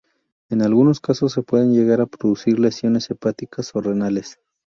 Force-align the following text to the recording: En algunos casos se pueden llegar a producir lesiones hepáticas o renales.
En 0.49 0.63
algunos 0.63 0.99
casos 0.99 1.31
se 1.31 1.43
pueden 1.43 1.75
llegar 1.75 2.01
a 2.01 2.07
producir 2.07 2.59
lesiones 2.59 3.07
hepáticas 3.11 3.69
o 3.75 3.81
renales. 3.81 4.39